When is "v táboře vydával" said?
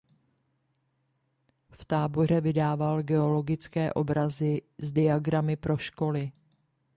1.71-3.03